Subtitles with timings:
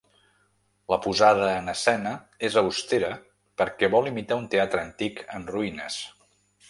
[0.93, 2.13] La posada en escena
[2.49, 3.11] és austera
[3.63, 6.01] perquè vol imitar un teatre antic en ruïnes.